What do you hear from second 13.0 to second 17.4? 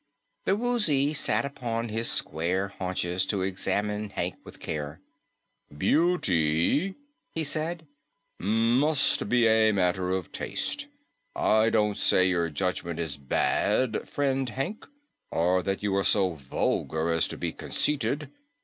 bad, friend Hank, or that you are so vulgar as to